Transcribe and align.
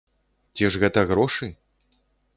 Ці 0.61 0.69
ж 0.75 0.81
гэта 0.85 1.05
грошы? 1.13 1.53